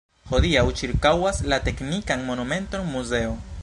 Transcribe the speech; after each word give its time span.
Hodiaŭ 0.29 0.63
ĉirkaŭas 0.79 1.43
la 1.53 1.61
teknikan 1.69 2.25
monumenton 2.31 2.93
muzeo. 2.97 3.43